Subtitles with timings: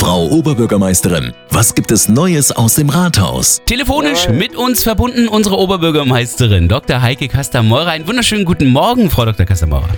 [0.00, 3.60] Frau Oberbürgermeisterin, was gibt es Neues aus dem Rathaus?
[3.66, 7.02] Telefonisch mit uns verbunden unsere Oberbürgermeisterin Dr.
[7.02, 7.88] Heike Kastameurer.
[7.88, 9.44] Einen wunderschönen guten Morgen, Frau Dr.
[9.44, 9.90] Kastameurer.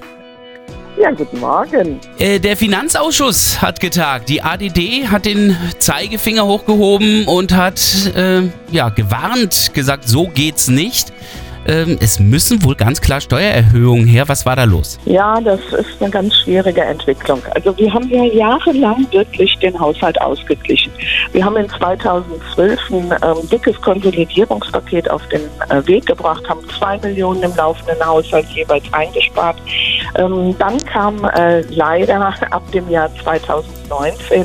[1.01, 2.01] Ja, guten Morgen.
[2.19, 4.29] Äh, der Finanzausschuss hat getagt.
[4.29, 7.81] Die ADD hat den Zeigefinger hochgehoben und hat
[8.17, 8.43] äh,
[8.73, 11.13] ja gewarnt, gesagt, so geht's nicht.
[11.67, 14.29] Ähm, es müssen wohl ganz klar Steuererhöhungen her.
[14.29, 14.99] Was war da los?
[15.05, 17.41] Ja, das ist eine ganz schwierige Entwicklung.
[17.55, 20.93] Also wir haben ja jahrelang wirklich den Haushalt ausgeglichen.
[21.33, 26.99] Wir haben in 2012 ein ähm, dickes Konsolidierungspaket auf den äh, Weg gebracht, haben zwei
[26.99, 29.57] Millionen im laufenden Haushalt jeweils eingespart.
[30.17, 34.45] Ähm, dann kam äh, leider ab dem Jahr 2019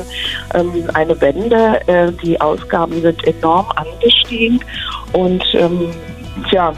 [0.54, 1.80] ähm, eine Wende.
[1.86, 4.60] Äh, die Ausgaben sind enorm angestiegen
[5.12, 5.90] und ähm,
[6.44, 6.72] Tja,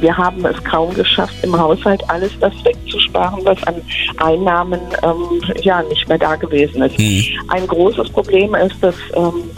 [0.00, 3.80] wir haben es kaum geschafft, im Haushalt alles das wegzusparen, was an
[4.18, 6.98] Einnahmen ähm, ja nicht mehr da gewesen ist.
[6.98, 7.22] Mhm.
[7.48, 9.50] Ein großes Problem ist, dass ähm,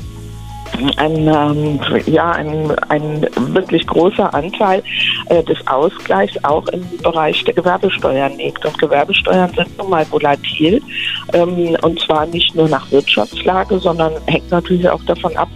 [0.96, 4.82] ein, ähm, ja, ein, ein wirklich großer Anteil
[5.28, 8.64] äh, des Ausgleichs auch im Bereich der Gewerbesteuern liegt.
[8.64, 10.82] Und Gewerbesteuern sind nun mal volatil
[11.32, 15.48] ähm, und zwar nicht nur nach Wirtschaftslage, sondern hängt natürlich auch davon ab,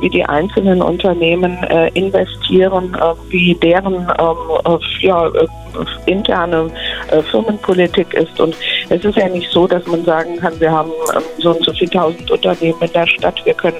[0.00, 5.46] wie die einzelnen Unternehmen äh, investieren, äh, wie deren ähm, äh, ja, äh,
[6.06, 6.70] interne
[7.30, 8.38] Firmenpolitik ist.
[8.38, 8.54] Und
[8.92, 11.72] es ist ja nicht so, dass man sagen kann, wir haben ähm, so und so
[11.72, 13.76] viele tausend Unternehmen in der Stadt, wir können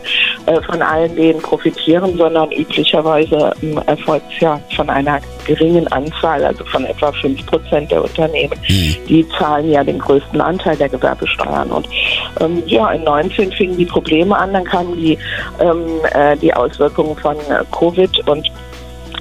[0.67, 6.65] von allen denen profitieren, sondern üblicherweise ähm, erfolgt es ja von einer geringen Anzahl, also
[6.65, 8.59] von etwa fünf Prozent der Unternehmen.
[8.69, 8.97] Mhm.
[9.09, 11.71] Die zahlen ja den größten Anteil der Gewerbesteuern.
[11.71, 11.89] Und
[12.41, 15.19] ähm, ja, in 19 fingen die Probleme an, dann kamen die,
[15.61, 18.51] ähm, äh, die Auswirkungen von äh, Covid und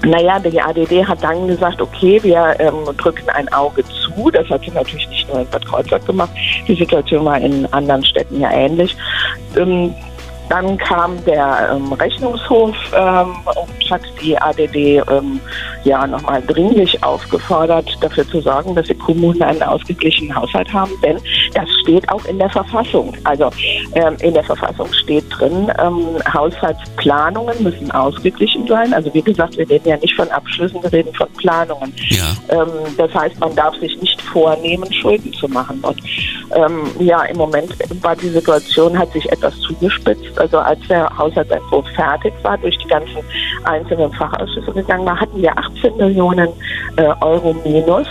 [0.03, 4.31] naja, die ADD hat dann gesagt, okay, wir ähm, drücken ein Auge zu.
[4.31, 6.31] Das hat sie natürlich nicht nur in Bad Kreuznach gemacht.
[6.67, 8.95] Die Situation war in anderen Städten ja ähnlich.
[9.55, 9.93] Ähm,
[10.51, 15.39] dann kam der ähm, Rechnungshof ähm, und hat die ADD ähm,
[15.85, 21.17] ja nochmal dringlich aufgefordert, dafür zu sorgen, dass die Kommunen einen ausgeglichenen Haushalt haben, denn
[21.53, 23.13] das steht auch in der Verfassung.
[23.23, 23.49] Also
[23.95, 28.93] ähm, in der Verfassung steht drin, ähm, Haushaltsplanungen müssen ausgeglichen sein.
[28.93, 31.93] Also wie gesagt, wir reden ja nicht von Abschlüssen, wir reden von Planungen.
[32.09, 32.25] Ja.
[32.49, 35.79] Ähm, das heißt, man darf sich nicht vornehmen, Schulden zu machen.
[35.81, 36.01] Und
[36.99, 37.73] ja, im Moment
[38.03, 42.87] war die Situation, hat sich etwas zugespitzt also als der Haushaltsentwurf fertig war, durch die
[42.87, 43.17] ganzen
[43.63, 46.49] einzelnen Fachausschüsse gegangen war, hatten wir 18 Millionen
[46.97, 48.07] äh, Euro minus.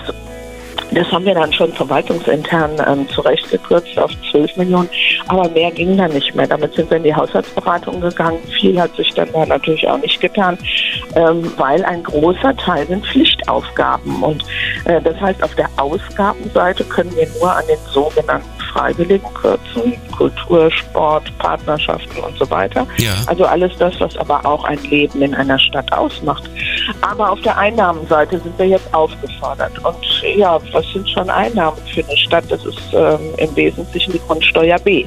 [0.92, 4.88] Das haben wir dann schon verwaltungsintern ähm, zurechtgekürzt auf 12 Millionen,
[5.28, 6.48] aber mehr ging da nicht mehr.
[6.48, 8.38] Damit sind wir in die Haushaltsberatung gegangen.
[8.60, 10.58] Viel hat sich dann da natürlich auch nicht getan,
[11.14, 13.06] ähm, weil ein großer Teil sind
[13.50, 14.22] Pflichtaufgaben.
[14.22, 14.44] Und
[14.84, 20.70] äh, das heißt, auf der Ausgabenseite können wir nur an den sogenannten Freiwilligen kürzen, Kultur,
[20.70, 22.86] Sport, Partnerschaften und so weiter.
[22.98, 23.12] Ja.
[23.26, 26.44] Also alles das, was aber auch ein Leben in einer Stadt ausmacht.
[27.00, 29.72] Aber auf der Einnahmenseite sind wir jetzt aufgefordert.
[29.84, 32.44] Und ja, was sind schon Einnahmen für eine Stadt?
[32.48, 35.04] Das ist ähm, im Wesentlichen die Grundsteuer B.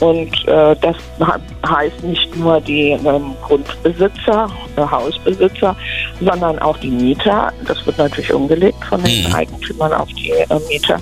[0.00, 0.96] Und äh, das
[1.66, 5.76] heißt nicht nur die ähm, Grundbesitzer, äh, Hausbesitzer,
[6.20, 7.52] sondern auch die Mieter.
[7.66, 9.34] Das wird natürlich umgelegt von den mhm.
[9.34, 10.98] Eigentümern auf die äh, Mieter,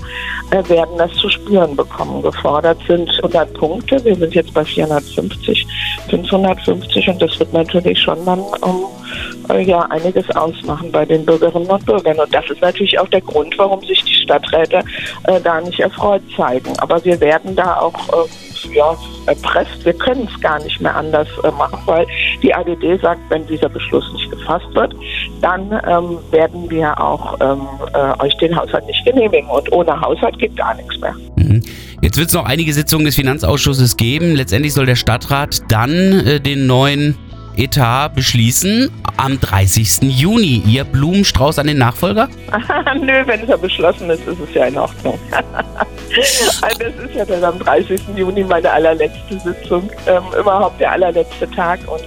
[0.51, 2.21] äh, werden das zu spüren bekommen.
[2.21, 4.03] Gefordert sind 100 Punkte.
[4.03, 5.65] Wir sind jetzt bei 450,
[6.09, 9.00] 550 und das wird natürlich schon dann um äh,
[9.49, 12.19] ja einiges ausmachen bei den Bürgerinnen und Bürgern.
[12.19, 14.83] Und das ist natürlich auch der Grund, warum sich die Stadträte
[15.23, 16.77] äh, da nicht erfreut zeigen.
[16.79, 19.83] Aber wir werden da auch äh, ja, erpresst.
[19.85, 22.05] Wir können es gar nicht mehr anders äh, machen, weil
[22.41, 24.93] die ADD sagt, wenn dieser Beschluss nicht gefasst wird,
[25.41, 29.49] dann ähm, werden wir auch ähm, äh, euch den Haushalt nicht genehmigen.
[29.49, 31.13] Und ohne Haushalt geht gar nichts mehr.
[31.35, 31.61] Mhm.
[32.01, 34.35] Jetzt wird es noch einige Sitzungen des Finanzausschusses geben.
[34.35, 35.91] Letztendlich soll der Stadtrat dann
[36.25, 37.17] äh, den neuen
[37.57, 40.01] Etat beschließen am 30.
[40.01, 40.63] Juni.
[40.65, 42.29] Ihr Blumenstrauß an den Nachfolger?
[43.01, 45.17] Nö, wenn es ja beschlossen ist, ist es ja in Ordnung.
[45.31, 47.99] also das ist ja dann am 30.
[48.15, 51.79] Juni meine allerletzte Sitzung, ähm, überhaupt der allerletzte Tag.
[51.87, 52.03] Und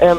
[0.00, 0.18] ähm,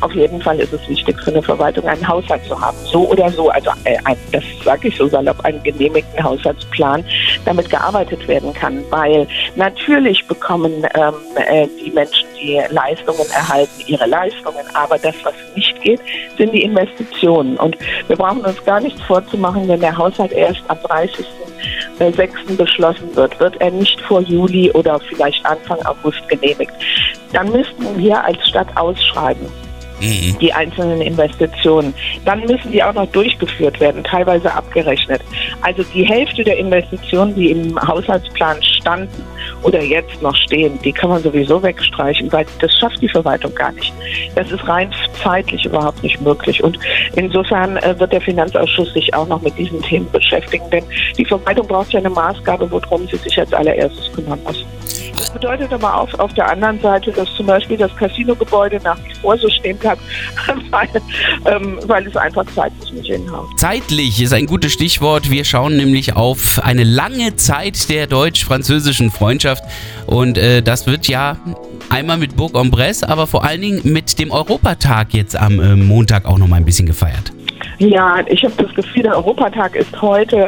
[0.00, 2.76] auf jeden Fall ist es wichtig für eine Verwaltung, einen Haushalt zu haben.
[2.84, 3.50] So oder so.
[3.50, 7.04] Also äh, ein, das sage ich so salopp, einen genehmigten Haushaltsplan,
[7.44, 8.82] damit gearbeitet werden kann.
[8.90, 9.26] Weil
[9.56, 14.64] natürlich bekommen ähm, äh, die Menschen, die Leistungen erhalten, ihre Leistungen.
[14.74, 16.00] Aber das, was nicht geht,
[16.36, 17.56] sind die Investitionen.
[17.56, 17.76] Und
[18.08, 21.24] wir brauchen uns gar nichts vorzumachen, wenn der Haushalt erst am 30.
[21.98, 22.56] 6.
[22.56, 26.72] beschlossen wird, wird er nicht vor Juli oder vielleicht Anfang August genehmigt.
[27.32, 29.46] Dann müssten wir als Stadt ausschreiben
[30.00, 30.36] mhm.
[30.40, 31.94] die einzelnen Investitionen.
[32.24, 35.22] Dann müssen die auch noch durchgeführt werden, teilweise abgerechnet.
[35.62, 39.24] Also die Hälfte der Investitionen, die im Haushaltsplan standen
[39.64, 43.72] oder jetzt noch stehen, die kann man sowieso wegstreichen, weil das schafft die Verwaltung gar
[43.72, 43.92] nicht.
[44.34, 46.62] Das ist rein zeitlich überhaupt nicht möglich.
[46.62, 46.78] Und
[47.16, 50.84] insofern äh, wird der Finanzausschuss sich auch noch mit diesen Themen beschäftigen, denn
[51.18, 54.64] die Verwaltung braucht ja eine Maßgabe, worum sie sich als allererstes kümmern muss.
[55.24, 59.14] Das bedeutet aber auch auf der anderen Seite, dass zum Beispiel das Casino-Gebäude nach wie
[59.14, 60.02] vor so stehen bleibt,
[60.70, 60.88] weil,
[61.46, 63.46] ähm, weil es einfach zeitlich nicht hinhaut.
[63.56, 65.30] Zeitlich ist ein gutes Stichwort.
[65.30, 69.64] Wir schauen nämlich auf eine lange Zeit der deutsch-französischen Freundschaft
[70.06, 71.38] und äh, das wird ja
[71.88, 76.36] einmal mit Bourg-en-Bresse, aber vor allen Dingen mit dem Europatag jetzt am äh, Montag auch
[76.36, 77.32] noch mal ein bisschen gefeiert.
[77.78, 80.46] Ja, ich habe das Gefühl, der Europatag ist heute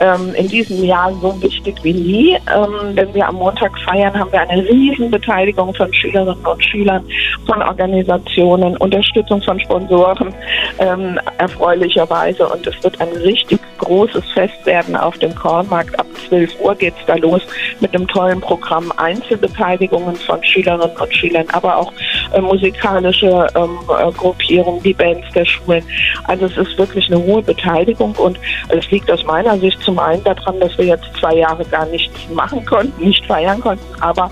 [0.00, 2.34] ähm, in diesem Jahr so wichtig wie nie.
[2.34, 7.04] Ähm, wenn wir am Montag feiern, haben wir eine riesen Beteiligung von Schülerinnen und Schülern,
[7.46, 10.34] von Organisationen, Unterstützung von Sponsoren,
[10.78, 12.48] ähm, erfreulicherweise.
[12.48, 15.98] Und es wird ein richtig großes Fest werden auf dem Kornmarkt.
[15.98, 17.42] Ab 12 Uhr geht es da los
[17.80, 18.92] mit einem tollen Programm.
[18.96, 21.92] Einzelbeteiligungen von Schülerinnen und Schülern, aber auch
[22.32, 25.84] äh, musikalische ähm, äh, Gruppierungen, die Bands der Schulen.
[26.24, 28.38] Also es ist wirklich eine hohe Beteiligung und
[28.68, 32.14] es liegt aus meiner Sicht zum einen daran, dass wir jetzt zwei Jahre gar nichts
[32.32, 34.30] machen konnten, nicht feiern konnten, aber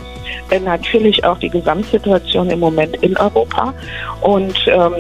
[0.51, 3.75] äh, natürlich auch die Gesamtsituation im Moment in Europa
[4.21, 4.95] und ähm,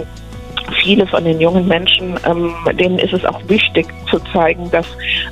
[0.82, 4.86] viele von den jungen Menschen, ähm, denen ist es auch wichtig zu zeigen, dass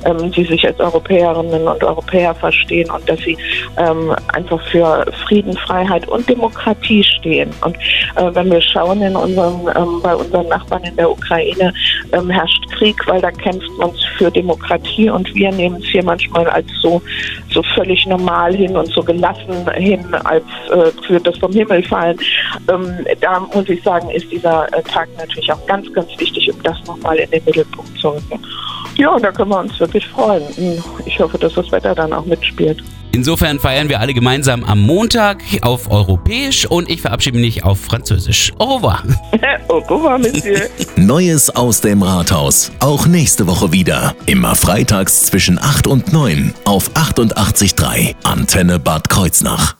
[0.05, 3.37] ähm, sie sich als Europäerinnen und Europäer verstehen und dass sie
[3.77, 7.49] ähm, einfach für Frieden, Freiheit und Demokratie stehen.
[7.63, 7.75] Und
[8.15, 11.73] äh, wenn wir schauen in unserem, ähm, bei unseren Nachbarn in der Ukraine,
[12.11, 16.47] ähm, herrscht Krieg, weil da kämpft man für Demokratie und wir nehmen es hier manchmal
[16.47, 17.01] als so,
[17.51, 22.17] so völlig normal hin und so gelassen hin, als äh, für das vom Himmel fallen.
[22.69, 26.61] Ähm, da muss ich sagen, ist dieser äh, Tag natürlich auch ganz, ganz wichtig, um
[26.63, 28.39] das nochmal in den Mittelpunkt zu rücken.
[28.97, 30.43] Ja, und da können wir uns wirklich freuen.
[31.05, 32.81] Ich hoffe, dass das Wetter dann auch mitspielt.
[33.13, 38.53] Insofern feiern wir alle gemeinsam am Montag auf Europäisch und ich verabschiede mich auf Französisch.
[38.57, 39.03] Au revoir.
[39.67, 40.69] Au revoir, Monsieur.
[40.95, 42.71] Neues aus dem Rathaus.
[42.79, 44.15] Auch nächste Woche wieder.
[44.25, 49.75] Immer freitags zwischen 8 und 9 auf 88.3 Antenne Bad Kreuznach.